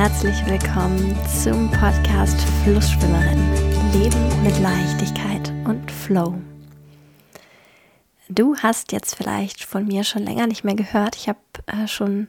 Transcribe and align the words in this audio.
herzlich 0.00 0.46
willkommen 0.46 1.18
zum 1.26 1.68
Podcast 1.72 2.40
Flussschwimmerin. 2.62 3.52
Leben 3.92 4.42
mit 4.44 4.56
Leichtigkeit 4.60 5.52
und 5.64 5.90
Flow. 5.90 6.40
Du 8.28 8.56
hast 8.58 8.92
jetzt 8.92 9.16
vielleicht 9.16 9.64
von 9.64 9.88
mir 9.88 10.04
schon 10.04 10.22
länger 10.22 10.46
nicht 10.46 10.62
mehr 10.62 10.76
gehört. 10.76 11.16
Ich 11.16 11.28
habe 11.28 11.40
äh, 11.66 11.88
schon 11.88 12.28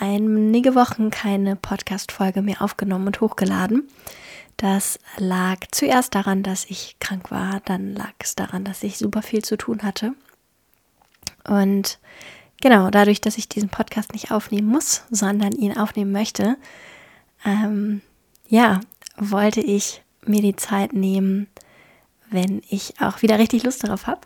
einige 0.00 0.74
Wochen 0.74 1.10
keine 1.10 1.54
Podcast-Folge 1.54 2.42
mehr 2.42 2.62
aufgenommen 2.62 3.06
und 3.06 3.20
hochgeladen. 3.20 3.86
Das 4.56 4.98
lag 5.18 5.58
zuerst 5.70 6.16
daran, 6.16 6.42
dass 6.42 6.64
ich 6.64 6.96
krank 6.98 7.30
war, 7.30 7.60
dann 7.64 7.94
lag 7.94 8.12
es 8.18 8.34
daran, 8.34 8.64
dass 8.64 8.82
ich 8.82 8.98
super 8.98 9.22
viel 9.22 9.44
zu 9.44 9.56
tun 9.56 9.84
hatte. 9.84 10.14
Und 11.48 12.00
genau, 12.64 12.88
dadurch, 12.88 13.20
dass 13.20 13.36
ich 13.36 13.46
diesen 13.46 13.68
Podcast 13.68 14.14
nicht 14.14 14.30
aufnehmen 14.30 14.66
muss, 14.66 15.04
sondern 15.10 15.52
ihn 15.52 15.76
aufnehmen 15.76 16.12
möchte, 16.12 16.56
ähm, 17.44 18.00
ja, 18.48 18.80
wollte 19.18 19.60
ich 19.60 20.02
mir 20.24 20.40
die 20.40 20.56
Zeit 20.56 20.94
nehmen, 20.94 21.46
wenn 22.30 22.62
ich 22.70 22.94
auch 23.02 23.20
wieder 23.20 23.38
richtig 23.38 23.64
Lust 23.64 23.84
darauf 23.84 24.06
habe. 24.06 24.22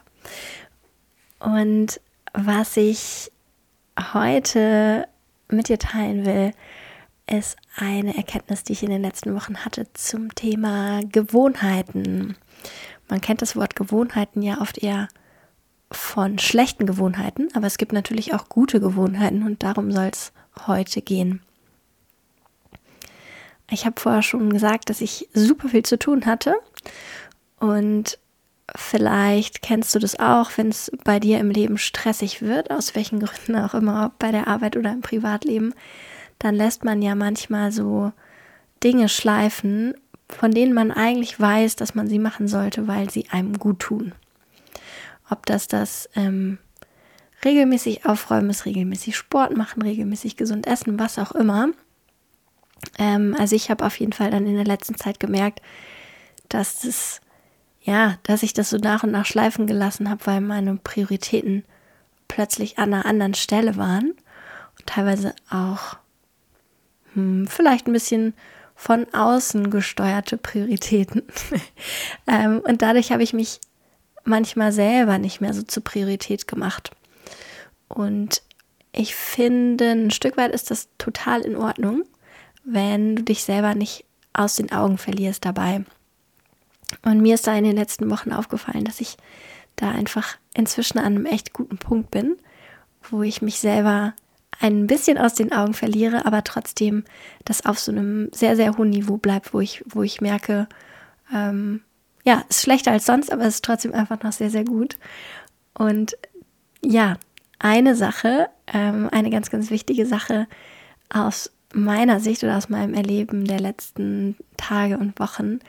Und 1.41 2.01
was 2.33 2.77
ich 2.77 3.33
heute 4.15 5.09
mit 5.49 5.69
dir 5.69 5.81
teilen 5.81 6.25
will, 6.25 6.53
ist 7.27 7.57
eine 7.77 8.17
Erkenntnis, 8.17 8.63
die 8.63 8.75
ich 8.75 8.85
in 8.85 8.91
den 8.91 9.03
letzten 9.03 9.35
Wochen 9.35 9.65
hatte 9.65 9.93
zum 9.95 10.33
Thema 10.37 11.01
Gewohnheiten. 11.11 12.37
Man 13.09 13.21
kennt 13.21 13.43
das 13.43 13.57
Wort 13.57 13.75
Gewohnheiten 13.75 14.43
ja 14.43 14.61
oft 14.61 14.79
eher 14.79 15.09
von 15.91 16.39
schlechten 16.39 16.87
Gewohnheiten, 16.87 17.49
aber 17.55 17.67
es 17.67 17.79
gibt 17.79 17.93
natürlich 17.93 18.35
auch 18.35 18.49
gute 18.49 18.81
Gewohnheiten 18.81 19.43
und 19.43 19.63
darum 19.63 19.91
soll 19.91 20.11
es 20.13 20.33
heute 20.67 21.01
gehen. 21.01 21.41
Ich 23.71 23.87
habe 23.87 24.01
vorher 24.01 24.23
schon 24.23 24.51
gesagt, 24.51 24.91
dass 24.91 25.01
ich 25.01 25.29
super 25.35 25.69
viel 25.69 25.85
zu 25.85 25.99
tun 25.99 26.27
hatte 26.27 26.55
und 27.59 28.19
vielleicht 28.75 29.63
kennst 29.63 29.95
du 29.95 29.99
das 29.99 30.19
auch, 30.19 30.51
wenn 30.57 30.69
es 30.69 30.91
bei 31.05 31.21
dir 31.21 31.39
im 31.39 31.51
Leben 31.51 31.79
stressig 31.79 32.43
wird, 32.43 32.71
aus 32.71 32.95
welchen 32.95 33.21
Gründen 33.21 33.57
auch 33.57 33.75
immer, 33.75 34.07
ob 34.07 34.19
bei 34.19 34.31
der 34.31 34.47
Arbeit 34.47 34.77
oder 34.77 34.93
im 34.93 35.01
Privatleben, 35.01 35.75
dann 36.39 36.55
lässt 36.55 36.85
man 36.85 37.03
ja 37.03 37.15
manchmal 37.15 37.73
so 37.73 38.13
Dinge 38.85 39.09
schleifen, 39.09 39.95
von 40.31 40.51
denen 40.51 40.75
man 40.75 40.91
eigentlich 40.91 41.39
weiß, 41.41 41.77
dass 41.77 41.95
man 41.95 42.09
sie 42.09 42.19
machen 42.19 42.49
sollte, 42.49 42.87
weil 42.87 43.11
sie 43.11 43.29
einem 43.31 43.59
gut 43.59 43.81
tun. 43.81 44.13
Ob 45.31 45.47
das 45.47 45.69
das 45.69 46.09
ähm, 46.15 46.59
regelmäßig 47.45 48.07
aufräumen 48.07 48.51
ist, 48.51 48.67
regelmäßig 48.67 49.17
Sport 49.17 49.57
machen, 49.57 49.83
regelmäßig 49.83 50.37
gesund 50.37 50.67
essen, 50.67 50.99
was 50.99 51.19
auch 51.19 51.33
immer. 51.33 51.71
Ähm, 52.99 53.37
also 53.39 53.55
ich 53.57 53.71
habe 53.71 53.85
auf 53.85 53.99
jeden 53.99 54.13
Fall 54.13 54.31
dann 54.31 54.47
in 54.47 54.55
der 54.55 54.65
letzten 54.65 54.97
Zeit 54.97 55.21
gemerkt, 55.21 55.61
dass 56.49 56.81
das, 56.81 57.21
ja, 57.83 58.17
dass 58.23 58.43
ich 58.43 58.55
das 58.55 58.71
so 58.71 58.79
nach 58.79 59.03
und 59.03 59.11
nach 59.11 59.27
schleifen 59.27 59.67
gelassen 59.67 60.09
habe, 60.09 60.27
weil 60.27 60.41
meine 60.41 60.77
Prioritäten 60.77 61.65
plötzlich 62.27 62.79
an 62.79 62.93
einer 62.93 63.07
anderen 63.07 63.35
Stelle 63.35 63.77
waren 63.77 64.11
und 64.79 64.87
teilweise 64.87 65.35
auch 65.51 65.97
hm, 67.15 67.47
vielleicht 67.47 67.87
ein 67.87 67.93
bisschen 67.93 68.35
von 68.75 69.07
außen 69.13 69.71
gesteuerte 69.71 70.39
Prioritäten. 70.39 71.23
ähm, 72.29 72.61
und 72.61 72.81
dadurch 72.83 73.11
habe 73.11 73.23
ich 73.23 73.33
mich 73.33 73.61
manchmal 74.29 74.73
selber 74.73 75.19
nicht 75.19 75.41
mehr 75.41 75.55
so 75.55 75.63
zur 75.63 75.83
Priorität 75.83 76.47
gemacht. 76.47 76.91
Und 77.89 78.43
ich 78.93 79.15
finde, 79.15 79.91
ein 79.91 80.11
Stück 80.11 80.37
weit 80.37 80.53
ist 80.53 80.71
das 80.71 80.89
total 80.99 81.43
in 81.43 81.57
Ordnung, 81.57 82.05
wenn 82.65 83.17
du 83.17 83.23
dich 83.23 83.45
selber 83.45 83.75
nicht 83.75 84.05
aus 84.33 84.57
den 84.57 84.73
Augen 84.73 84.99
verlierst 84.99 85.45
dabei. 85.45 85.85
Und 87.03 87.21
mir 87.21 87.35
ist 87.35 87.47
da 87.47 87.57
in 87.57 87.65
den 87.65 87.77
letzten 87.77 88.11
Wochen 88.11 88.33
aufgefallen, 88.33 88.85
dass 88.85 89.01
ich 89.01 89.17
da 89.77 89.91
einfach 89.91 90.37
inzwischen 90.55 90.99
an 90.99 91.17
einem 91.17 91.27
echt 91.27 91.53
guten 91.53 91.79
Punkt 91.79 92.11
bin, 92.11 92.37
wo 93.11 93.23
ich 93.23 93.43
mich 93.43 93.59
selber 93.61 94.15
ein 94.61 94.87
bisschen 94.87 95.19
aus 95.19 95.35
den 95.35 95.53
Augen 95.53 95.75
verliere, 95.75 96.27
aber 96.27 96.43
trotzdem 96.43 97.05
das 97.45 97.65
auf 97.65 97.79
so 97.79 97.93
einem 97.93 98.31
sehr, 98.33 98.57
sehr 98.57 98.77
hohen 98.77 98.91
Niveau 98.91 99.17
bleibt, 99.17 99.55
wo 99.55 99.61
ich, 99.61 99.85
wo 99.87 100.03
ich 100.03 100.21
merke, 100.21 100.69
ähm, 101.33 101.83
ja, 102.29 102.45
ist 102.51 102.61
schlechter 102.61 102.93
als 102.93 103.07
sonst, 103.07 103.33
aber 103.33 103.45
es 103.45 103.55
ist 103.55 103.65
trotzdem 103.65 103.95
einfach 103.95 104.23
noch 104.23 104.33
sehr, 104.33 104.51
sehr 104.51 104.65
gut. 104.65 104.99
Und 105.73 106.19
ja, 106.83 107.17
eine 107.59 107.97
Sache, 107.97 108.51
ähm, 108.67 109.09
eine 109.11 109.31
ganz, 109.31 109.49
ganz 109.49 109.71
wichtige 109.71 110.05
Sache 110.05 110.47
aus 111.09 111.51
meiner 111.73 112.21
Sicht 112.21 112.45
oder 112.45 112.59
aus 112.59 112.69
meinem 112.69 112.93
Erleben 112.93 113.47
der 113.47 113.61
letzten 113.61 114.37
Tage 114.59 114.99
und 114.99 115.19
Wochen 115.19 115.61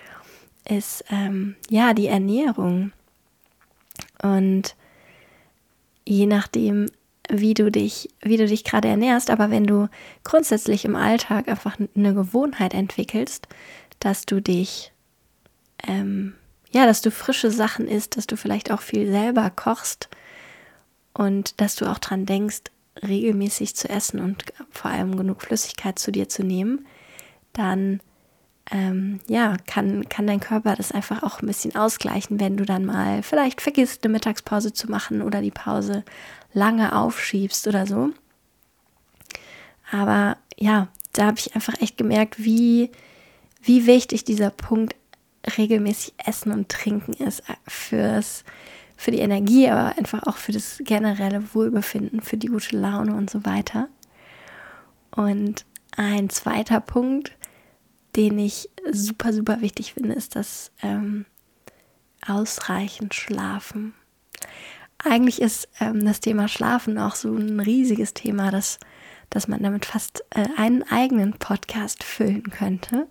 ist 0.68 1.06
ähm, 1.10 1.56
ja 1.70 1.94
die 1.94 2.08
Ernährung. 2.08 2.92
Und 4.22 4.76
je 6.06 6.26
nachdem, 6.26 6.92
wie 7.30 7.54
du 7.54 7.72
dich, 7.72 8.10
wie 8.22 8.36
du 8.36 8.48
dich 8.48 8.66
gerade 8.66 8.90
ernährst, 8.90 9.30
aber 9.30 9.50
wenn 9.50 9.66
du 9.66 9.88
grundsätzlich 10.26 10.84
im 10.84 10.98
Alltag 10.98 11.48
einfach 11.48 11.78
eine 11.96 12.14
Gewohnheit 12.14 12.74
entwickelst, 12.74 13.48
dass 14.02 14.26
du 14.26 14.42
dich 14.42 14.92
ähm, 15.88 16.34
ja, 16.72 16.86
dass 16.86 17.02
du 17.02 17.12
frische 17.12 17.52
Sachen 17.52 17.88
isst, 17.88 18.18
dass 18.18 18.28
du 18.28 18.38
vielleicht 18.38 18.72
auch 18.72 18.82
viel 18.82 19.10
selber 19.10 19.50
kochst 19.50 20.10
und 21.14 21.60
dass 21.60 21.76
du 21.76 21.86
auch 21.86 22.00
dran 22.00 22.26
denkst, 22.26 22.64
regelmäßig 23.02 23.76
zu 23.76 23.90
essen 23.90 24.20
und 24.20 24.44
vor 24.72 24.92
allem 24.92 25.16
genug 25.18 25.42
Flüssigkeit 25.42 25.98
zu 26.00 26.12
dir 26.12 26.30
zu 26.30 26.44
nehmen, 26.44 26.86
dann 27.54 28.02
ähm, 28.72 29.20
ja, 29.28 29.58
kann, 29.66 30.08
kann 30.10 30.28
dein 30.28 30.40
Körper 30.40 30.76
das 30.76 30.92
einfach 30.92 31.24
auch 31.24 31.42
ein 31.42 31.48
bisschen 31.48 31.76
ausgleichen, 31.76 32.40
wenn 32.40 32.58
du 32.58 32.66
dann 32.66 32.86
mal 32.86 33.24
vielleicht 33.24 33.62
vergisst, 33.62 34.04
eine 34.04 34.14
Mittagspause 34.14 34.74
zu 34.74 34.92
machen 34.92 35.22
oder 35.22 35.42
die 35.42 35.52
Pause 35.52 36.04
lange 36.54 36.96
aufschiebst 36.96 37.68
oder 37.68 37.88
so. 37.88 38.12
Aber 39.92 40.38
ja, 40.58 40.88
da 41.14 41.26
habe 41.26 41.40
ich 41.40 41.56
einfach 41.56 41.82
echt 41.82 41.98
gemerkt, 41.98 42.44
wie, 42.44 42.92
wie 43.62 43.88
wichtig 43.88 44.24
dieser 44.24 44.52
Punkt 44.52 44.96
regelmäßig 45.58 46.14
Essen 46.18 46.52
und 46.52 46.70
Trinken 46.70 47.14
ist 47.14 47.42
äh, 47.42 47.54
fürs, 47.68 48.44
für 48.98 49.12
die 49.12 49.20
Energie, 49.20 49.70
aber 49.70 49.98
einfach 49.98 50.24
auch 50.24 50.38
für 50.38 50.52
das 50.52 50.82
generelle 50.84 51.54
Wohlbefinden, 51.54 52.22
für 52.22 52.38
die 52.38 52.48
gute 52.48 52.78
Laune 52.78 53.16
und 53.16 53.30
so 53.30 53.46
weiter. 53.46 53.90
Und 55.12 55.66
ein 55.96 56.30
zweiter 56.30 56.80
Punkt, 56.82 57.36
den 58.16 58.40
ich 58.40 58.70
super, 58.92 59.34
super 59.34 59.62
wichtig 59.62 59.94
finde, 59.94 60.14
ist 60.14 60.36
das 60.36 60.72
ähm, 60.82 61.26
ausreichend 62.26 63.14
Schlafen. 63.14 63.94
Eigentlich 64.98 65.42
ist 65.42 65.70
ähm, 65.80 66.04
das 66.06 66.20
Thema 66.20 66.48
Schlafen 66.48 66.98
auch 66.98 67.16
so 67.16 67.34
ein 67.34 67.60
riesiges 67.60 68.14
Thema, 68.14 68.52
dass, 68.52 68.80
dass 69.30 69.48
man 69.48 69.64
damit 69.64 69.86
fast 69.86 70.24
äh, 70.32 70.46
einen 70.58 70.84
eigenen 70.84 71.34
Podcast 71.34 72.04
füllen 72.04 72.44
könnte. 72.44 73.08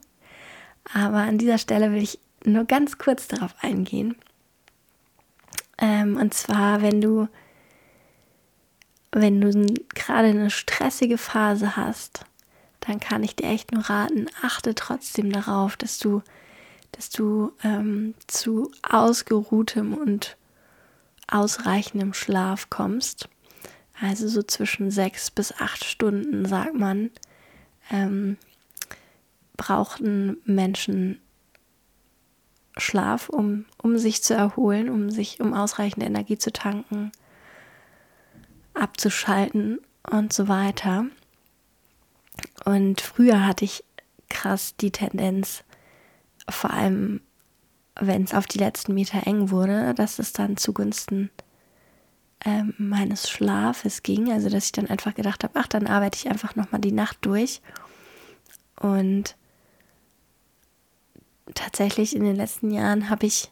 Aber 0.93 1.19
an 1.19 1.39
dieser 1.39 1.59
Stelle 1.59 1.93
will 1.93 2.03
ich 2.03 2.19
nur 2.45 2.65
ganz 2.65 2.99
kurz 2.99 3.29
darauf 3.29 3.55
eingehen. 3.61 4.17
Ähm, 5.79 6.17
und 6.17 6.35
zwar, 6.35 6.83
wenn 6.83 7.01
du, 7.01 7.29
wenn 9.13 9.41
du 9.41 9.75
gerade 9.95 10.29
eine 10.29 10.51
stressige 10.51 11.19
Phase 11.19 11.77
hast, 11.77 12.25
dann 12.81 13.01
kann 13.01 13.23
ich 13.23 13.37
dir 13.37 13.47
echt 13.47 13.73
nur 13.73 13.83
raten, 13.83 14.27
achte 14.43 14.75
trotzdem 14.75 15.31
darauf, 15.31 15.77
dass 15.77 15.99
du, 15.99 16.23
dass 16.93 17.11
du 17.11 17.53
ähm, 17.63 18.15
zu 18.27 18.73
ausgeruhtem 18.83 19.95
und 19.95 20.37
ausreichendem 21.27 22.15
Schlaf 22.15 22.71
kommst. 22.71 23.29
Also 24.01 24.29
so 24.29 24.43
zwischen 24.43 24.91
sechs 24.91 25.31
bis 25.31 25.53
acht 25.53 25.85
Stunden, 25.85 26.47
sagt 26.47 26.75
man, 26.75 27.11
ähm, 27.91 28.37
brauchten 29.59 30.39
Menschen 30.47 31.21
Schlaf, 32.79 33.29
um, 33.29 33.67
um 33.83 33.99
sich 33.99 34.23
zu 34.23 34.33
erholen, 34.33 34.89
um 34.89 35.11
sich, 35.11 35.41
um 35.41 35.53
ausreichende 35.53 36.07
Energie 36.07 36.39
zu 36.39 36.51
tanken, 36.53 37.13
abzuschalten 38.73 39.81
und 40.11 40.33
so 40.33 40.49
weiter. 40.49 41.05
Und 42.65 43.03
früher 43.03 43.45
hatte 43.47 43.67
ich 43.67 43.85
krass 44.31 44.77
die 44.77 44.93
Tendenz, 44.93 45.65
vor 46.49 46.71
allem 46.71 47.21
wenn 48.01 48.23
es 48.23 48.35
auf 48.35 48.47
die 48.47 48.59
letzten 48.59 48.95
Meter 48.95 49.27
eng 49.27 49.51
wurde, 49.51 49.93
dass 49.95 50.21
es 50.21 50.33
dann 50.33 50.57
zugunsten 50.57 51.31
ähm, 52.45 52.75
meines 52.79 53.29
Schlafes 53.29 54.05
ging. 54.05 54.33
Also 54.33 54.49
dass 54.49 54.67
ich 54.67 54.73
dann 54.73 54.87
einfach 54.87 55.15
gedacht 55.15 55.43
habe, 55.43 55.59
ach, 55.59 55.67
dann 55.67 55.89
arbeite 55.89 56.17
ich 56.17 56.31
einfach 56.31 56.55
nochmal 56.55 56.81
die 56.81 56.93
Nacht 56.93 57.19
durch. 57.23 57.61
Und 58.79 59.37
tatsächlich 61.55 62.15
in 62.15 62.25
den 62.25 62.37
letzten 62.37 62.71
Jahren 62.71 63.11
habe 63.11 63.27
ich 63.27 63.51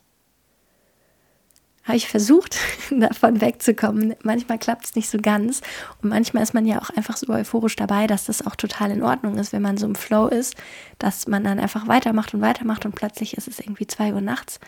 habe 1.87 1.96
ich 1.96 2.08
versucht, 2.08 2.58
davon 2.90 3.40
wegzukommen. 3.40 4.16
Manchmal 4.22 4.58
klappt 4.58 4.87
es 4.87 4.94
nicht 4.96 5.08
so 5.08 5.19
ganz. 5.19 5.60
Und 6.02 6.08
manchmal 6.08 6.43
ist 6.43 6.52
man 6.52 6.66
ja 6.66 6.81
auch 6.81 6.90
einfach 6.90 7.16
so 7.16 7.32
euphorisch 7.32 7.76
dabei, 7.76 8.08
dass 8.08 8.25
das 8.25 8.44
auch 8.44 8.56
total 8.56 8.90
in 8.90 9.04
Ordnung 9.04 9.38
ist, 9.38 9.52
wenn 9.52 9.62
man 9.62 9.76
so 9.76 9.87
im 9.87 9.94
Flow 9.94 10.26
ist, 10.26 10.56
dass 10.98 11.28
man 11.28 11.44
dann 11.44 11.60
einfach 11.60 11.87
weitermacht 11.87 12.34
und 12.34 12.40
weitermacht 12.40 12.84
und 12.84 12.94
plötzlich 12.94 13.37
ist 13.37 13.46
es 13.46 13.60
irgendwie 13.60 13.87
zwei 13.87 14.12
Uhr 14.12 14.20
nachts. 14.20 14.58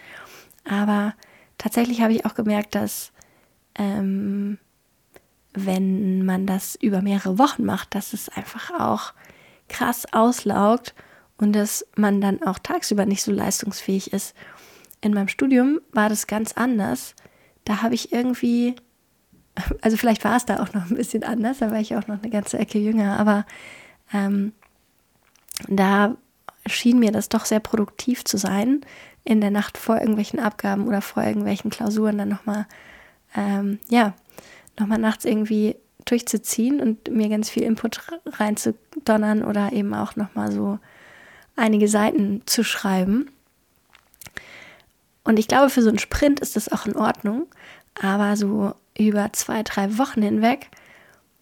Aber 0.65 1.15
tatsächlich 1.59 2.03
habe 2.03 2.13
ich 2.13 2.25
auch 2.25 2.35
gemerkt, 2.35 2.77
dass 2.77 3.11
ähm, 3.75 4.59
wenn 5.55 6.25
man 6.25 6.47
das 6.47 6.77
über 6.77 7.03
mehrere 7.03 7.39
Wochen 7.39 7.65
macht, 7.65 7.97
dass 7.97 8.13
es 8.13 8.29
einfach 8.29 8.71
auch 8.79 9.13
krass 9.69 10.07
auslaugt 10.13 10.95
und 11.39 11.53
dass 11.55 11.87
man 11.97 12.21
dann 12.21 12.43
auch 12.43 12.59
tagsüber 12.59 13.07
nicht 13.07 13.23
so 13.23 13.33
leistungsfähig 13.33 14.13
ist 14.13 14.35
in 15.01 15.15
meinem 15.15 15.29
Studium 15.29 15.81
war 15.93 16.09
das 16.09 16.27
ganz 16.27 16.53
anders. 16.53 17.15
Da 17.65 17.83
habe 17.83 17.95
ich 17.95 18.13
irgendwie, 18.13 18.77
also 19.81 19.97
vielleicht 19.97 20.25
war 20.25 20.37
es 20.37 20.47
da 20.47 20.63
auch 20.63 20.73
noch 20.73 20.91
ein 20.91 20.97
bisschen 20.97 21.25
anders, 21.25 21.59
da 21.59 21.71
war 21.71 21.81
ich 21.81 21.97
auch 21.97 22.07
noch 22.07 22.23
eine 22.23 22.31
ganze 22.31 22.59
Ecke 22.59 22.79
jünger, 22.79 23.19
aber 23.19 23.47
ähm, 24.13 24.53
da 25.69 26.17
schien 26.67 26.99
mir 26.99 27.13
das 27.13 27.29
doch 27.29 27.45
sehr 27.45 27.61
produktiv 27.61 28.25
zu 28.25 28.37
sein, 28.37 28.83
in 29.25 29.41
der 29.41 29.51
Nacht 29.51 29.79
vor 29.79 29.97
irgendwelchen 29.99 30.41
Abgaben 30.41 30.87
oder 30.87 31.03
vor 31.03 31.23
irgendwelchen 31.23 31.71
Klausuren 31.71 32.19
dann 32.19 32.29
nochmal, 32.29 32.67
ähm, 33.37 33.79
ja, 33.89 34.15
nochmal 34.79 34.99
nachts 34.99 35.25
irgendwie 35.25 35.77
durchzuziehen 36.05 36.81
und 36.81 37.11
mir 37.11 37.29
ganz 37.29 37.51
viel 37.51 37.65
Input 37.65 38.01
reinzudonnern 38.27 39.45
oder 39.45 39.73
eben 39.73 39.93
auch 39.93 40.17
nochmal 40.17 40.51
so 40.51 40.79
einige 41.59 41.89
Seiten 41.89 42.43
zu 42.47 42.65
schreiben. 42.65 43.31
Und 45.25 45.39
ich 45.39 45.49
glaube, 45.49 45.71
für 45.71 45.83
so 45.83 45.89
einen 45.89 45.99
Sprint 45.99 46.41
ist 46.41 46.57
das 46.57 46.73
auch 46.73 46.87
in 46.87 46.97
Ordnung. 46.97 47.47
Aber 48.01 48.37
so 48.37 48.75
über 48.97 49.33
zwei, 49.33 49.63
drei 49.63 49.99
Wochen 49.99 50.23
hinweg, 50.23 50.71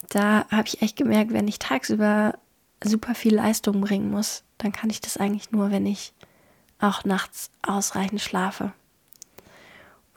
da 0.09 0.47
habe 0.51 0.69
ich 0.69 0.83
echt 0.83 0.97
gemerkt, 0.97 1.33
wenn 1.33 1.49
ich 1.49 1.59
tagsüber 1.59 2.39
super 2.83 3.15
viel 3.15 3.35
Leistung 3.35 3.81
bringen 3.81 4.11
muss, 4.11 4.43
dann 4.59 4.73
kann 4.73 4.91
ich 4.91 5.01
das 5.01 5.17
eigentlich 5.17 5.51
nur, 5.51 5.71
wenn 5.71 5.87
ich 5.87 6.13
auch 6.79 7.05
nachts 7.05 7.51
ausreichend 7.63 8.21
schlafe. 8.21 8.73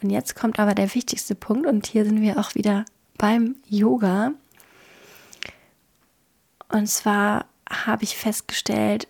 Und 0.02 0.10
jetzt 0.10 0.36
kommt 0.36 0.60
aber 0.60 0.75
der 0.75 0.94
wichtigste 0.94 1.36
Punkt 1.36 1.68
und 1.68 1.88
hier 1.88 2.06
sind 2.06 2.22
wir 2.22 2.40
auch 2.40 2.56
wieder 2.56 2.86
beim 3.18 3.56
Yoga. 3.68 4.31
Und 6.69 6.88
zwar 6.88 7.45
habe 7.69 8.04
ich 8.04 8.16
festgestellt, 8.16 9.07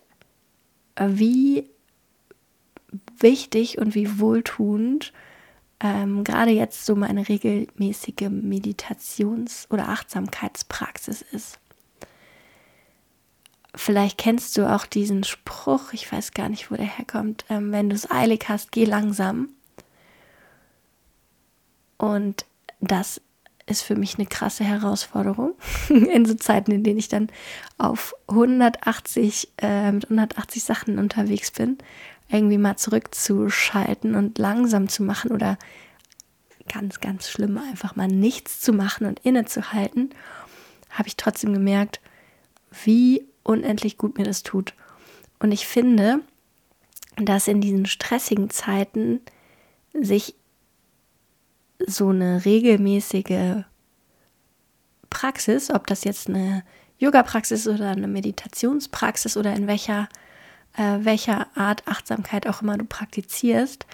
wie 1.08 1.68
wichtig 3.18 3.78
und 3.78 3.94
wie 3.94 4.20
wohltuend 4.20 5.12
ähm, 5.80 6.24
gerade 6.24 6.50
jetzt 6.50 6.84
so 6.84 6.94
meine 6.94 7.28
regelmäßige 7.28 8.28
Meditations- 8.28 9.66
oder 9.70 9.88
Achtsamkeitspraxis 9.88 11.22
ist. 11.22 11.58
Vielleicht 13.74 14.18
kennst 14.18 14.58
du 14.58 14.70
auch 14.70 14.84
diesen 14.84 15.24
Spruch, 15.24 15.92
ich 15.92 16.10
weiß 16.10 16.32
gar 16.32 16.48
nicht, 16.48 16.70
wo 16.70 16.74
der 16.74 16.86
herkommt, 16.86 17.44
ähm, 17.48 17.72
wenn 17.72 17.88
du 17.88 17.94
es 17.94 18.10
eilig 18.10 18.48
hast, 18.48 18.72
geh 18.72 18.84
langsam. 18.84 19.48
Und 21.96 22.44
das 22.80 23.20
ist 23.70 23.82
für 23.82 23.96
mich 23.96 24.18
eine 24.18 24.26
krasse 24.26 24.64
Herausforderung 24.64 25.54
in 25.88 26.24
so 26.24 26.34
Zeiten, 26.34 26.72
in 26.72 26.82
denen 26.82 26.98
ich 26.98 27.08
dann 27.08 27.28
auf 27.78 28.14
180 28.28 29.52
äh, 29.62 29.92
mit 29.92 30.04
180 30.04 30.62
Sachen 30.64 30.98
unterwegs 30.98 31.50
bin 31.50 31.78
irgendwie 32.30 32.58
mal 32.58 32.76
zurückzuschalten 32.76 34.14
und 34.14 34.38
langsam 34.38 34.88
zu 34.88 35.02
machen 35.02 35.32
oder 35.32 35.58
ganz, 36.72 37.00
ganz 37.00 37.28
schlimm, 37.28 37.58
einfach 37.58 37.96
mal 37.96 38.06
nichts 38.06 38.60
zu 38.60 38.72
machen 38.72 39.06
und 39.06 39.20
innezuhalten, 39.20 40.10
habe 40.90 41.08
ich 41.08 41.16
trotzdem 41.16 41.52
gemerkt, 41.52 42.00
wie 42.84 43.26
unendlich 43.42 43.98
gut 43.98 44.18
mir 44.18 44.24
das 44.24 44.42
tut. 44.42 44.74
Und 45.40 45.50
ich 45.50 45.66
finde, 45.66 46.20
dass 47.16 47.48
in 47.48 47.60
diesen 47.60 47.86
stressigen 47.86 48.50
Zeiten 48.50 49.20
sich 49.92 50.36
so 51.86 52.08
eine 52.08 52.44
regelmäßige 52.44 53.64
Praxis, 55.08 55.70
ob 55.70 55.86
das 55.86 56.04
jetzt 56.04 56.28
eine 56.28 56.62
Yoga-Praxis 56.98 57.66
oder 57.66 57.90
eine 57.90 58.08
Meditationspraxis 58.08 59.36
oder 59.36 59.54
in 59.54 59.66
welcher 59.66 60.08
äh, 60.76 60.98
welcher 61.00 61.46
Art 61.56 61.86
Achtsamkeit 61.86 62.46
auch 62.46 62.62
immer 62.62 62.78
du 62.78 62.84
praktizierst, 62.84 63.86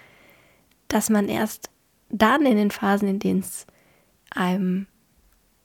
dass 0.89 1.11
man 1.11 1.29
erst 1.29 1.71
dann 2.11 2.47
in 2.47 2.57
den 2.57 2.71
Phasen, 2.71 3.09
in 3.09 3.19
denen 3.19 3.41
es 3.41 3.67
einem 4.31 4.87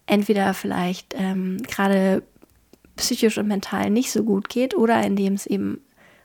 entweder 0.06 0.54
vielleicht 0.54 1.14
ähm, 1.18 1.62
gerade 1.64 2.24
psychisch 2.96 3.38
und 3.38 3.48
mental 3.48 3.90
nicht 3.90 4.12
so 4.12 4.24
gut 4.24 4.50
geht 4.50 4.76
oder 4.76 5.02
in 5.04 5.16
dem 5.16 5.34
es 5.34 5.46
eben 5.46 5.82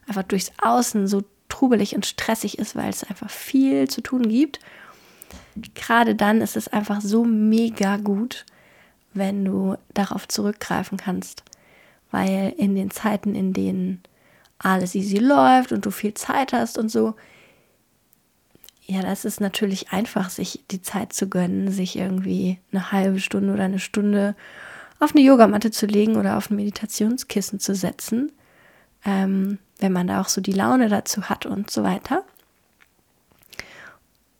einfach 0.06 0.22
durchs 0.22 0.52
Außen 0.58 1.06
so 1.06 1.22
trubelig 1.49 1.94
und 1.94 2.06
stressig 2.06 2.58
ist, 2.58 2.76
weil 2.76 2.90
es 2.90 3.04
einfach 3.04 3.31
viel 3.31 3.88
zu 3.88 4.00
tun 4.00 4.28
gibt. 4.28 4.60
Gerade 5.75 6.14
dann 6.14 6.41
ist 6.41 6.56
es 6.56 6.69
einfach 6.69 7.00
so 7.00 7.25
mega 7.25 7.97
gut, 7.97 8.44
wenn 9.14 9.44
du 9.44 9.76
darauf 9.94 10.29
zurückgreifen 10.29 10.99
kannst, 10.99 11.43
weil 12.11 12.55
in 12.56 12.75
den 12.75 12.91
Zeiten, 12.91 13.35
in 13.35 13.53
denen 13.53 14.03
alles 14.58 14.94
easy 14.94 15.19
läuft 15.19 15.73
und 15.73 15.85
du 15.85 15.91
viel 15.91 16.14
Zeit 16.14 16.53
hast 16.53 16.79
und 16.79 16.91
so. 16.91 17.14
Ja, 18.87 19.03
das 19.03 19.25
ist 19.25 19.41
natürlich 19.41 19.91
einfach, 19.91 20.31
sich 20.31 20.64
die 20.70 20.81
Zeit 20.81 21.12
zu 21.12 21.29
gönnen, 21.29 21.70
sich 21.70 21.97
irgendwie 21.97 22.59
eine 22.70 22.93
halbe 22.93 23.19
Stunde 23.19 23.52
oder 23.52 23.64
eine 23.64 23.81
Stunde 23.81 24.37
auf 25.00 25.14
eine 25.14 25.25
Yogamatte 25.25 25.70
zu 25.70 25.87
legen 25.87 26.17
oder 26.17 26.37
auf 26.37 26.50
ein 26.50 26.56
Meditationskissen 26.56 27.59
zu 27.59 27.75
setzen, 27.75 28.32
ähm, 29.05 29.59
wenn 29.79 29.93
man 29.93 30.06
da 30.06 30.20
auch 30.20 30.29
so 30.29 30.41
die 30.41 30.52
Laune 30.52 30.88
dazu 30.88 31.25
hat 31.25 31.47
und 31.47 31.70
so 31.70 31.82
weiter. 31.82 32.25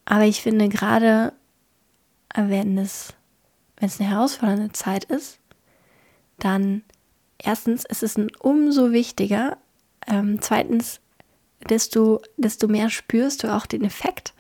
Aber 0.07 0.25
ich 0.25 0.41
finde 0.41 0.69
gerade, 0.69 1.35
wenn 2.35 2.79
es, 2.79 3.13
wenn 3.77 3.89
es 3.89 4.01
eine 4.01 4.09
herausfordernde 4.09 4.73
Zeit 4.73 5.05
ist, 5.05 5.39
dann 6.39 6.83
erstens 7.39 7.85
ist 7.85 8.03
es 8.03 8.17
ein 8.17 8.31
umso 8.39 8.93
wichtiger, 8.93 9.59
ähm, 10.07 10.41
zweitens, 10.41 11.01
desto, 11.69 12.23
desto 12.37 12.69
mehr 12.69 12.89
spürst 12.89 13.43
du 13.43 13.55
auch 13.55 13.67
den 13.67 13.85
Effekt. 13.85 14.33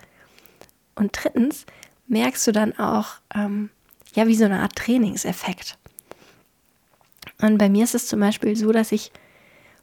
Und 0.94 1.12
drittens 1.12 1.66
merkst 2.06 2.46
du 2.46 2.52
dann 2.52 2.78
auch, 2.78 3.16
ähm, 3.34 3.70
ja, 4.14 4.26
wie 4.28 4.36
so 4.36 4.44
eine 4.44 4.60
Art 4.60 4.76
Trainingseffekt. 4.76 5.76
Und 7.42 7.58
bei 7.58 7.68
mir 7.68 7.84
ist 7.84 7.94
es 7.94 8.06
zum 8.06 8.20
Beispiel 8.20 8.56
so, 8.56 8.70
dass 8.70 8.92
ich 8.92 9.10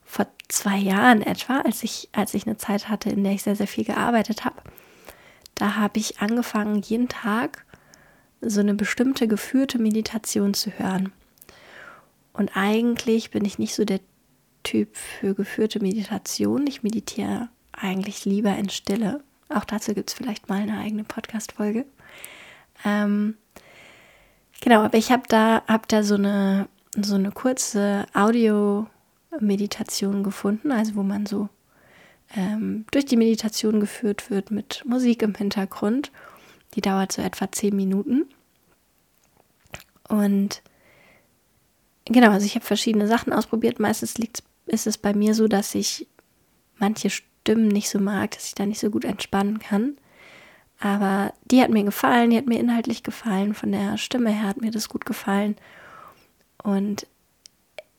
vor 0.06 0.28
zwei 0.48 0.78
Jahren 0.78 1.22
etwa, 1.22 1.60
als 1.62 1.84
ich, 1.84 2.10
als 2.14 2.34
ich 2.34 2.48
eine 2.48 2.58
Zeit 2.58 2.88
hatte, 2.88 3.10
in 3.10 3.24
der 3.24 3.34
ich 3.34 3.44
sehr, 3.44 3.56
sehr 3.56 3.68
viel 3.68 3.84
gearbeitet 3.84 4.46
habe, 4.46 4.62
da 5.56 5.76
habe 5.76 6.00
ich 6.00 6.20
angefangen, 6.20 6.82
jeden 6.82 7.10
Tag 7.10 7.66
so 8.42 8.60
eine 8.60 8.74
bestimmte 8.74 9.28
geführte 9.28 9.80
Meditation 9.80 10.54
zu 10.54 10.72
hören. 10.72 11.14
Und 12.34 12.56
eigentlich 12.56 13.32
bin 13.32 13.46
ich 13.46 13.60
nicht 13.60 13.76
so 13.76 13.86
der 13.86 14.00
Typ 14.64 14.98
für 14.98 15.36
geführte 15.36 15.80
Meditation. 15.80 16.68
Ich 16.68 16.84
meditiere 16.84 17.48
eigentlich 17.72 18.26
lieber 18.26 18.54
in 18.56 18.70
Stille. 18.70 19.24
Auch 19.50 19.66
dazu 19.66 19.94
gibt 19.94 20.10
es 20.10 20.16
vielleicht 20.16 20.50
mal 20.50 20.62
eine 20.62 20.80
eigene 20.80 21.04
Podcast-Folge. 21.04 21.86
Ähm, 22.86 23.36
genau, 24.62 24.82
aber 24.82 24.98
ich 24.98 25.12
habe 25.12 25.24
da, 25.28 25.62
hab 25.68 25.90
da 25.90 26.02
so 26.04 26.16
eine, 26.16 26.70
so 26.96 27.16
eine 27.16 27.32
kurze 27.32 28.06
Audio-Meditation 28.14 30.24
gefunden, 30.24 30.72
also 30.72 30.96
wo 30.96 31.04
man 31.04 31.26
so 31.26 31.50
ähm, 32.36 32.86
durch 32.92 33.06
die 33.06 33.18
Meditation 33.18 33.80
geführt 33.80 34.30
wird 34.30 34.52
mit 34.52 34.84
Musik 34.86 35.22
im 35.22 35.36
Hintergrund. 35.36 36.12
Die 36.76 36.82
dauert 36.82 37.12
so 37.12 37.22
etwa 37.22 37.52
zehn 37.52 37.76
Minuten. 37.76 38.26
Und 40.08 40.62
genau, 42.06 42.32
also 42.32 42.46
ich 42.46 42.56
habe 42.56 42.66
verschiedene 42.66 43.08
Sachen 43.08 43.34
ausprobiert. 43.34 43.80
Meistens 43.80 44.18
liegt 44.18 44.44
ist 44.66 44.88
es 44.88 44.98
bei 44.98 45.14
mir 45.14 45.34
so, 45.34 45.48
dass 45.48 45.76
ich 45.76 46.08
manche 46.78 47.10
Stimmen 47.10 47.68
nicht 47.68 47.90
so 47.90 48.00
mag, 48.00 48.32
dass 48.32 48.48
ich 48.48 48.56
da 48.56 48.66
nicht 48.66 48.80
so 48.80 48.90
gut 48.90 49.06
entspannen 49.06 49.60
kann. 49.60 49.98
Aber 50.80 51.34
die 51.46 51.62
hat 51.62 51.70
mir 51.70 51.84
gefallen, 51.84 52.30
die 52.30 52.38
hat 52.38 52.48
mir 52.48 52.60
inhaltlich 52.60 53.04
gefallen, 53.04 53.54
von 53.54 53.72
der 53.72 53.98
Stimme 53.98 54.32
her 54.32 54.48
hat 54.48 54.62
mir 54.62 54.72
das 54.72 54.90
gut 54.90 55.06
gefallen. 55.06 55.56
Und 56.62 57.08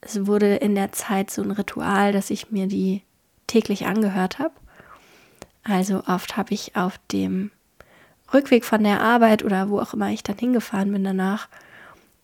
es 0.01 0.27
wurde 0.27 0.57
in 0.57 0.75
der 0.75 0.93
Zeit 0.93 1.31
so 1.31 1.43
ein 1.43 1.51
Ritual, 1.51 2.13
dass 2.13 2.31
ich 2.31 2.51
mir 2.51 2.67
die 2.67 3.03
täglich 3.47 3.87
angehört 3.87 4.39
habe. 4.39 4.55
Also 5.63 6.03
oft 6.07 6.37
habe 6.37 6.55
ich 6.55 6.77
auf 6.77 6.99
dem 7.11 7.51
Rückweg 8.33 8.65
von 8.65 8.83
der 8.83 9.01
Arbeit 9.01 9.45
oder 9.45 9.71
wo 9.71 9.81
auch 9.81 9.95
immer 9.95 10.11
ich 10.11 10.23
dann 10.23 10.39
hingefahren 10.39 10.93
bin 10.93 11.05
danach, 11.05 11.49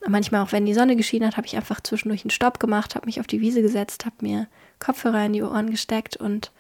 manchmal 0.06 0.42
auch 0.42 0.52
wenn 0.52 0.66
die 0.66 0.74
Sonne 0.74 0.96
geschienen 0.96 1.28
hat, 1.28 1.36
habe 1.36 1.46
ich 1.46 1.56
einfach 1.56 1.80
zwischendurch 1.80 2.24
einen 2.24 2.30
Stopp 2.30 2.58
gemacht, 2.58 2.94
habe 2.94 3.06
mich 3.06 3.20
auf 3.20 3.26
die 3.26 3.40
Wiese 3.40 3.62
gesetzt, 3.62 4.06
habe 4.06 4.16
mir 4.20 4.46
Kopfhörer 4.78 5.24
in 5.26 5.32
die 5.32 5.42
Ohren 5.42 5.70
gesteckt 5.70 6.16
und 6.16 6.52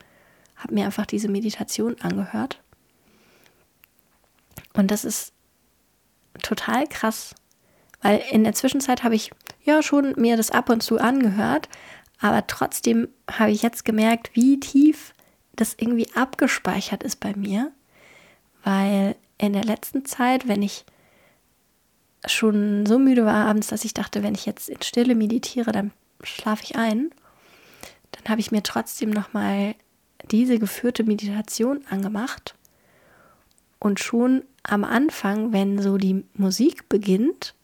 habe 0.56 0.74
mir 0.74 0.84
einfach 0.84 1.06
diese 1.06 1.28
Meditation 1.28 1.96
angehört. 2.00 2.60
Und 4.74 4.90
das 4.90 5.04
ist 5.04 5.32
total 6.42 6.86
krass, 6.86 7.34
weil 8.02 8.22
in 8.30 8.44
der 8.44 8.54
Zwischenzeit 8.54 9.02
habe 9.02 9.14
ich 9.14 9.30
ja 9.62 9.82
schon 9.82 10.14
mir 10.16 10.36
das 10.36 10.50
ab 10.50 10.70
und 10.70 10.82
zu 10.82 10.98
angehört, 10.98 11.68
aber 12.20 12.46
trotzdem 12.46 13.08
habe 13.30 13.50
ich 13.50 13.62
jetzt 13.62 13.84
gemerkt, 13.84 14.30
wie 14.34 14.60
tief 14.60 15.14
das 15.56 15.74
irgendwie 15.78 16.08
abgespeichert 16.14 17.02
ist 17.02 17.20
bei 17.20 17.34
mir, 17.34 17.72
weil 18.62 19.16
in 19.38 19.52
der 19.52 19.64
letzten 19.64 20.04
Zeit, 20.04 20.46
wenn 20.46 20.62
ich 20.62 20.84
schon 22.26 22.84
so 22.84 22.98
müde 22.98 23.24
war 23.24 23.46
abends, 23.46 23.68
dass 23.68 23.84
ich 23.84 23.94
dachte, 23.94 24.22
wenn 24.22 24.34
ich 24.34 24.44
jetzt 24.44 24.68
in 24.68 24.82
Stille 24.82 25.14
meditiere, 25.14 25.72
dann 25.72 25.92
schlafe 26.22 26.64
ich 26.64 26.76
ein, 26.76 27.10
dann 28.12 28.24
habe 28.28 28.40
ich 28.40 28.50
mir 28.50 28.62
trotzdem 28.62 29.10
noch 29.10 29.32
mal 29.32 29.74
diese 30.30 30.58
geführte 30.58 31.04
Meditation 31.04 31.84
angemacht. 31.88 32.54
Und 33.78 33.98
schon 33.98 34.44
am 34.62 34.84
Anfang, 34.84 35.54
wenn 35.54 35.80
so 35.80 35.96
die 35.96 36.24
Musik 36.34 36.88
beginnt, 36.90 37.54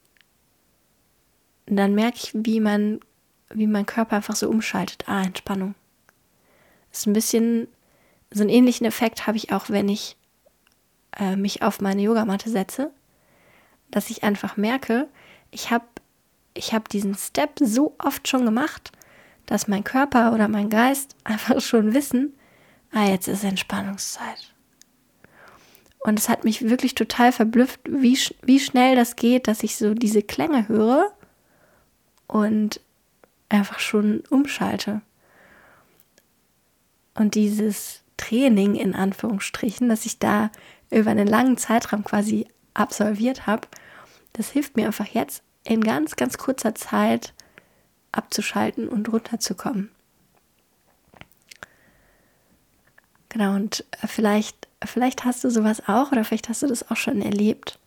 dann 1.67 1.95
merke 1.95 2.17
ich, 2.17 2.31
wie 2.33 2.61
man, 2.61 3.01
wie 3.51 3.67
mein 3.67 3.87
Körper 3.87 4.17
einfach 4.17 4.37
so 4.37 4.49
umschaltet. 4.49 5.05
Ah, 5.09 5.23
Entspannung. 5.23 5.75
Ist 6.93 7.07
ein 7.07 7.13
bisschen, 7.13 7.69
so 8.31 8.43
einen 8.43 8.51
ähnlichen 8.51 8.87
Effekt 8.87 9.27
habe 9.27 9.37
ich 9.37 9.53
auch, 9.53 9.71
wenn 9.71 9.89
ich 9.89 10.17
äh, 11.19 11.37
mich 11.37 11.63
auf 11.63 11.81
meine 11.81 12.03
Yogamatte 12.03 12.51
setze, 12.51 12.91
dass 13.91 14.11
ich 14.11 14.25
einfach 14.25 14.57
merke, 14.57 15.09
ich 15.51 15.71
habe 15.71 15.85
ich 16.55 16.73
hab 16.73 16.89
diesen 16.89 17.15
Step 17.15 17.59
so 17.61 17.95
oft 17.99 18.29
schon 18.29 18.45
gemacht, 18.45 18.91
dass 19.45 19.69
mein 19.69 19.85
Körper 19.85 20.33
oder 20.33 20.49
mein 20.49 20.71
Geist 20.71 21.17
einfach 21.25 21.61
schon 21.61 21.95
wissen, 21.95 22.35
ah, 22.93 23.09
jetzt 23.09 23.29
ist 23.29 23.45
Entspannungszeit. 23.45 24.53
Und 26.01 26.19
es 26.19 26.29
hat 26.29 26.45
mich 26.45 26.69
wirklich 26.69 26.95
total 26.95 27.33
verblüfft, 27.33 27.81
wie, 27.85 28.17
wie 28.43 28.61
schnell 28.61 28.95
das 28.95 29.17
geht, 29.17 29.49
dass 29.49 29.65
ich 29.65 29.77
so 29.77 29.93
diese 29.93 30.23
Klänge 30.23 30.69
höre 30.69 31.13
und 32.29 32.81
einfach 33.49 33.79
schon 33.79 34.23
umschalte. 34.31 35.03
Und 37.15 37.35
dieses 37.35 38.03
Training 38.17 38.75
in 38.75 38.95
Anführungsstrichen, 38.95 39.89
dass 39.89 40.07
ich 40.07 40.19
da 40.19 40.51
über 40.91 41.11
einen 41.11 41.27
langen 41.27 41.57
Zeitraum 41.57 42.05
quasi 42.05 42.47
absolviert 42.75 43.47
habe, 43.47 43.69
das 44.33 44.51
hilft 44.51 44.77
mir 44.77 44.87
einfach 44.87 45.07
jetzt 45.07 45.43
in 45.65 45.83
ganz, 45.83 46.17
ganz 46.17 46.39
kurzer 46.39 46.75
Zeit 46.75 47.33
abzuschalten 48.13 48.89
und 48.89 49.13
runterzukommen. 49.13 49.91
Genau, 53.29 53.55
und 53.55 53.85
vielleicht, 54.07 54.69
vielleicht 54.85 55.25
hast 55.25 55.45
du 55.45 55.51
sowas 55.51 55.83
auch 55.89 56.13
oder 56.13 56.25
vielleicht 56.25 56.49
hast 56.49 56.63
du 56.63 56.67
das 56.67 56.91
auch 56.91 56.97
schon 56.97 57.21
erlebt. 57.21 57.79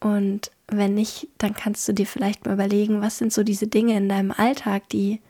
Und 0.00 0.50
wenn 0.68 0.94
nicht, 0.94 1.28
dann 1.38 1.54
kannst 1.54 1.88
du 1.88 1.92
dir 1.92 2.06
vielleicht 2.06 2.44
mal 2.44 2.54
überlegen, 2.54 3.00
was 3.00 3.18
sind 3.18 3.32
so 3.32 3.42
diese 3.42 3.66
Dinge 3.66 3.96
in 3.96 4.08
deinem 4.08 4.30
Alltag, 4.30 4.88
die, 4.88 5.20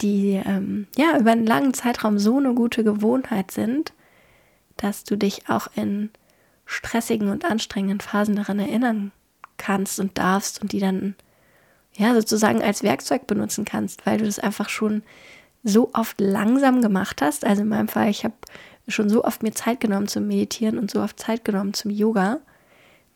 die 0.00 0.40
ähm, 0.44 0.86
ja 0.96 1.18
über 1.18 1.32
einen 1.32 1.46
langen 1.46 1.74
Zeitraum 1.74 2.18
so 2.18 2.38
eine 2.38 2.54
gute 2.54 2.84
Gewohnheit 2.84 3.50
sind, 3.50 3.92
dass 4.76 5.04
du 5.04 5.16
dich 5.16 5.48
auch 5.48 5.68
in 5.76 6.10
stressigen 6.66 7.28
und 7.28 7.44
anstrengenden 7.44 8.00
Phasen 8.00 8.36
daran 8.36 8.58
erinnern 8.58 9.12
kannst 9.58 10.00
und 10.00 10.18
darfst 10.18 10.60
und 10.60 10.72
die 10.72 10.80
dann 10.80 11.14
ja 11.94 12.14
sozusagen 12.14 12.62
als 12.62 12.82
Werkzeug 12.82 13.26
benutzen 13.26 13.64
kannst, 13.64 14.06
weil 14.06 14.18
du 14.18 14.24
das 14.24 14.38
einfach 14.38 14.68
schon 14.68 15.02
so 15.62 15.90
oft 15.92 16.20
langsam 16.20 16.82
gemacht 16.82 17.22
hast. 17.22 17.44
Also 17.44 17.62
in 17.62 17.68
meinem 17.68 17.88
Fall, 17.88 18.08
ich 18.08 18.24
habe 18.24 18.34
schon 18.88 19.08
so 19.08 19.24
oft 19.24 19.42
mir 19.42 19.52
Zeit 19.52 19.80
genommen 19.80 20.08
zum 20.08 20.26
Meditieren 20.26 20.78
und 20.78 20.90
so 20.90 21.00
oft 21.00 21.20
Zeit 21.20 21.44
genommen 21.44 21.74
zum 21.74 21.90
Yoga, 21.90 22.40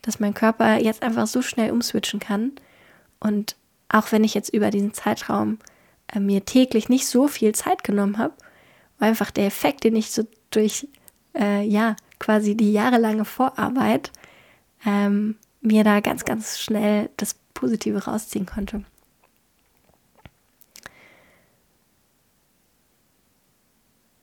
dass 0.07 0.19
mein 0.19 0.33
Körper 0.33 0.77
jetzt 0.79 1.03
einfach 1.03 1.27
so 1.27 1.41
schnell 1.41 1.71
umswitchen 1.71 2.19
kann. 2.19 2.53
Und 3.19 3.55
auch 3.89 4.11
wenn 4.11 4.23
ich 4.23 4.33
jetzt 4.33 4.53
über 4.53 4.71
diesen 4.71 4.93
Zeitraum 4.93 5.59
äh, 6.13 6.19
mir 6.19 6.45
täglich 6.45 6.89
nicht 6.89 7.05
so 7.05 7.27
viel 7.27 7.53
Zeit 7.53 7.83
genommen 7.83 8.17
habe, 8.17 8.33
war 8.97 9.09
einfach 9.09 9.31
der 9.31 9.45
Effekt, 9.45 9.83
den 9.83 9.95
ich 9.95 10.11
so 10.11 10.23
durch, 10.49 10.87
äh, 11.37 11.61
ja, 11.63 11.95
quasi 12.19 12.55
die 12.55 12.71
jahrelange 12.71 13.25
Vorarbeit 13.25 14.11
ähm, 14.85 15.35
mir 15.61 15.83
da 15.83 15.99
ganz, 15.99 16.25
ganz 16.25 16.57
schnell 16.57 17.09
das 17.17 17.35
Positive 17.53 18.05
rausziehen 18.05 18.45
konnte. 18.45 18.83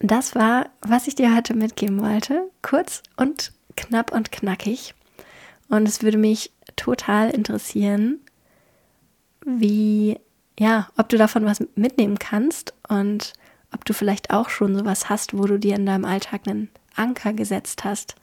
das 0.07 0.35
war, 0.35 0.67
was 0.83 1.09
ich 1.09 1.15
dir 1.15 1.35
heute 1.35 1.55
mitgeben 1.55 2.03
wollte. 2.03 2.51
Kurz 2.61 3.03
und 3.17 3.53
knapp 3.77 4.13
und 4.13 4.31
knackig. 4.33 4.95
Und 5.69 5.89
es 5.89 6.03
würde 6.03 6.19
mich 6.19 6.53
total 6.77 7.31
interessieren, 7.31 8.21
wie, 9.45 10.19
ja, 10.59 10.89
ob 10.97 11.09
du 11.09 11.19
davon 11.19 11.45
was 11.45 11.65
mitnehmen 11.75 12.19
kannst 12.19 12.75
und 12.89 13.33
ob 13.73 13.85
du 13.85 13.93
vielleicht 13.93 14.31
auch 14.31 14.49
schon 14.49 14.77
sowas 14.77 15.09
hast, 15.09 15.37
wo 15.37 15.45
du 15.45 15.59
dir 15.59 15.77
in 15.77 15.87
deinem 15.87 16.05
Alltag 16.05 16.43
einen 16.47 16.71
Anker 16.95 17.33
gesetzt 17.33 17.85
hast, 17.85 18.15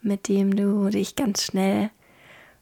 mit 0.00 0.28
dem 0.28 0.56
du 0.56 0.88
dich 0.88 1.14
ganz 1.14 1.44
schnell 1.44 1.90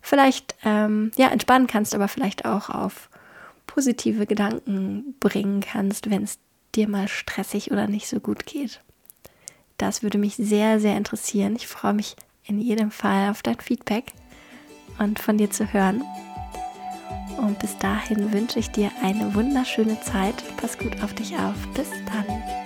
vielleicht 0.01 0.57
ähm, 0.65 1.13
ja 1.17 1.29
entspannen 1.29 1.67
kannst, 1.67 1.95
aber 1.95 2.09
vielleicht 2.09 2.45
auch 2.45 2.69
auf 2.69 3.09
positive 3.67 4.27
Gedanken 4.27 5.15
bringen 5.21 5.61
kannst, 5.61 6.11
wenn 6.11 6.25
es 6.25 6.39
dir 6.75 6.89
mal 6.89 7.09
stressig 7.09 7.71
oder 7.71 7.87
nicht 7.87 8.09
so 8.09 8.21
gut 8.21 8.47
geht. 8.47 8.83
Das 9.79 10.03
würde 10.03 10.19
mich 10.19 10.37
sehr, 10.37 10.81
sehr 10.81 10.97
interessieren. 10.97 11.57
Ich 11.57 11.67
freue 11.67 11.95
mich 11.95 12.17
in 12.51 12.61
jedem 12.61 12.91
Fall 12.91 13.31
auf 13.31 13.43
dein 13.43 13.61
Feedback 13.61 14.13
und 14.99 15.19
von 15.19 15.39
dir 15.39 15.51
zu 15.51 15.73
hören. 15.73 16.03
Und 17.39 17.59
bis 17.61 17.79
dahin 17.79 18.33
wünsche 18.33 18.59
ich 18.59 18.71
dir 18.71 18.91
eine 19.03 19.35
wunderschöne 19.35 19.99
Zeit. 20.03 20.35
Pass 20.59 20.77
gut 20.77 21.03
auf 21.03 21.15
dich 21.15 21.37
auf. 21.39 21.55
Bis 21.75 21.89
dann. 22.07 22.60